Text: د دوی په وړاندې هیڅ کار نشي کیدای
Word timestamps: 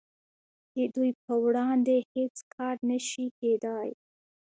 د 0.75 0.77
دوی 0.95 1.11
په 1.25 1.33
وړاندې 1.45 1.95
هیڅ 2.13 2.35
کار 2.55 2.75
نشي 2.89 3.25
کیدای 3.39 3.89